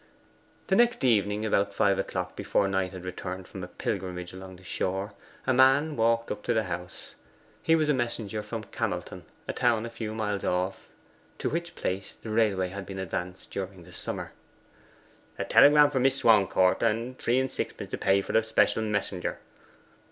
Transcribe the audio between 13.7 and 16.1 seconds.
the summer. 'A telegram for